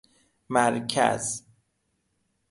[0.49, 1.43] مرکز